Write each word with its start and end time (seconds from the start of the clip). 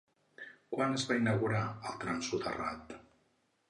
Quan 0.77 0.95
es 1.01 1.05
va 1.11 1.19
inaugurar 1.21 1.63
el 1.93 2.03
tram 2.05 2.27
soterrat? 2.33 3.01